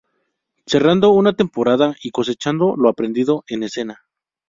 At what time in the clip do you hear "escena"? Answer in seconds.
3.61-4.01